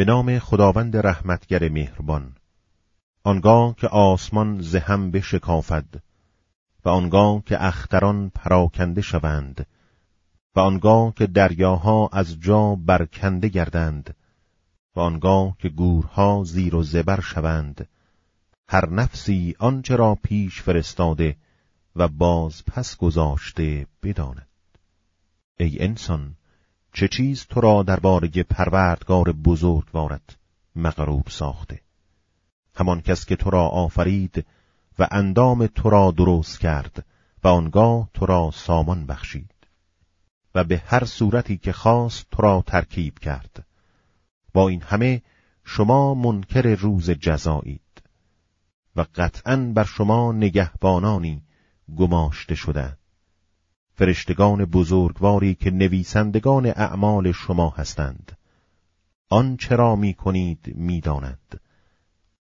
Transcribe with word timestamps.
به 0.00 0.04
نام 0.04 0.38
خداوند 0.38 0.96
رحمتگر 0.96 1.68
مهربان. 1.68 2.36
آنگاه 3.24 3.76
که 3.76 3.88
آسمان 3.88 4.60
زهم 4.60 5.10
بشکافد 5.10 5.84
و 6.84 6.88
آنگاه 6.88 7.42
که 7.46 7.64
اختران 7.64 8.30
پراکنده 8.34 9.00
شوند 9.00 9.66
و 10.56 10.60
آنگاه 10.60 11.14
که 11.14 11.26
دریاها 11.26 12.08
از 12.12 12.40
جا 12.40 12.74
برکنده 12.74 13.48
گردند 13.48 14.16
و 14.96 15.00
آنگاه 15.00 15.56
که 15.58 15.68
گورها 15.68 16.44
زیر 16.44 16.74
و 16.74 16.82
زبر 16.82 17.20
شوند 17.20 17.88
هر 18.68 18.90
نفسی 18.90 19.56
آنچه 19.58 19.96
را 19.96 20.14
پیش 20.22 20.62
فرستاده 20.62 21.36
و 21.96 22.08
باز 22.08 22.64
پس 22.64 22.96
گذاشته 22.96 23.86
بداند. 24.02 24.48
ای 25.58 25.82
انسان 25.82 26.36
چه 26.92 27.08
چیز 27.08 27.46
تو 27.46 27.60
را 27.60 27.82
درباره 27.82 28.28
پروردگار 28.28 29.32
بزرگوارت 29.32 30.36
مغرور 30.76 31.24
ساخته. 31.28 31.80
همان 32.74 33.00
کس 33.00 33.24
که 33.24 33.36
تو 33.36 33.50
را 33.50 33.68
آفرید 33.68 34.46
و 34.98 35.08
اندام 35.10 35.66
تو 35.66 35.90
را 35.90 36.10
درست 36.10 36.60
کرد 36.60 37.06
و 37.44 37.48
آنگاه 37.48 38.08
تو 38.14 38.26
را 38.26 38.50
سامان 38.54 39.06
بخشید 39.06 39.54
و 40.54 40.64
به 40.64 40.82
هر 40.86 41.04
صورتی 41.04 41.58
که 41.58 41.72
خواست 41.72 42.26
تو 42.30 42.42
را 42.42 42.64
ترکیب 42.66 43.18
کرد. 43.18 43.66
با 44.52 44.68
این 44.68 44.82
همه 44.82 45.22
شما 45.64 46.14
منکر 46.14 46.74
روز 46.74 47.10
جزایید 47.10 48.02
و 48.96 49.06
قطعا 49.14 49.72
بر 49.74 49.84
شما 49.84 50.32
نگهبانانی 50.32 51.42
گماشته 51.96 52.54
شده 52.54 52.99
فرشتگان 54.00 54.64
بزرگواری 54.64 55.54
که 55.54 55.70
نویسندگان 55.70 56.66
اعمال 56.66 57.32
شما 57.32 57.70
هستند. 57.70 58.38
آن 59.28 59.56
چرا 59.56 59.96
می 59.96 60.14
کنید 60.14 60.72
می 60.74 61.00
دانند. 61.00 61.60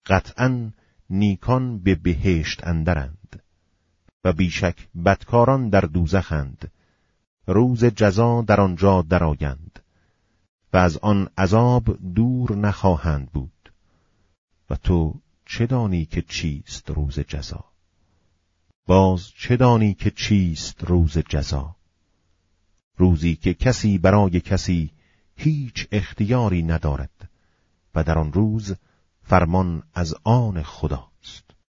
قطعا 0.06 0.70
نیکان 1.10 1.78
به 1.78 1.94
بهشت 1.94 2.66
اندرند 2.66 3.42
و 4.24 4.32
بیشک 4.32 4.88
بدکاران 5.04 5.68
در 5.68 5.80
دوزخند. 5.80 6.72
روز 7.46 7.84
جزا 7.84 8.42
در 8.42 8.60
آنجا 8.60 9.02
درآیند 9.02 9.78
و 10.72 10.76
از 10.76 10.98
آن 10.98 11.28
عذاب 11.38 11.98
دور 12.14 12.56
نخواهند 12.56 13.30
بود. 13.32 13.72
و 14.70 14.76
تو 14.76 15.20
چه 15.46 15.66
دانی 15.66 16.04
که 16.04 16.22
چیست 16.22 16.90
روز 16.90 17.20
جزا؟ 17.20 17.64
باز 18.86 19.28
چه 19.28 19.56
دانی 19.56 19.94
که 19.94 20.10
چیست 20.10 20.84
روز 20.84 21.18
جزا؟ 21.18 21.76
روزی 22.96 23.36
که 23.36 23.54
کسی 23.54 23.98
برای 23.98 24.40
کسی 24.40 24.90
هیچ 25.36 25.88
اختیاری 25.92 26.62
ندارد 26.62 27.30
و 27.94 28.04
در 28.04 28.18
آن 28.18 28.32
روز 28.32 28.74
فرمان 29.22 29.82
از 29.94 30.14
آن 30.24 30.62
خداست. 30.62 31.51